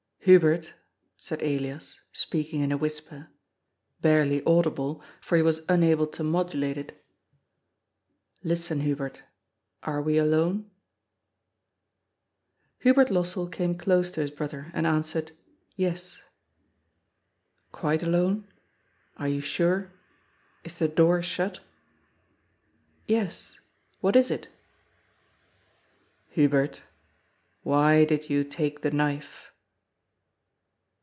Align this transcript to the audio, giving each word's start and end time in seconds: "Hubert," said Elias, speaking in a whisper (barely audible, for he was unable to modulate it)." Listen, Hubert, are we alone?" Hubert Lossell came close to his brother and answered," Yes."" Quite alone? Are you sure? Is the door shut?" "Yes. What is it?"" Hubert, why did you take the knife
"Hubert," 0.25 0.75
said 1.17 1.41
Elias, 1.41 1.99
speaking 2.11 2.61
in 2.61 2.71
a 2.71 2.77
whisper 2.77 3.29
(barely 4.01 4.43
audible, 4.45 5.01
for 5.19 5.35
he 5.35 5.41
was 5.41 5.63
unable 5.67 6.05
to 6.05 6.23
modulate 6.23 6.77
it)." 6.77 7.03
Listen, 8.43 8.81
Hubert, 8.81 9.23
are 9.81 9.99
we 9.99 10.19
alone?" 10.19 10.69
Hubert 12.81 13.07
Lossell 13.09 13.47
came 13.51 13.75
close 13.75 14.11
to 14.11 14.21
his 14.21 14.29
brother 14.29 14.69
and 14.75 14.85
answered," 14.85 15.31
Yes."" 15.75 16.21
Quite 17.71 18.03
alone? 18.03 18.47
Are 19.17 19.27
you 19.27 19.41
sure? 19.41 19.91
Is 20.63 20.77
the 20.77 20.87
door 20.87 21.23
shut?" 21.23 21.61
"Yes. 23.07 23.59
What 24.01 24.15
is 24.15 24.29
it?"" 24.29 24.49
Hubert, 26.35 26.83
why 27.63 28.05
did 28.05 28.29
you 28.29 28.43
take 28.43 28.81
the 28.81 28.91
knife 28.91 29.47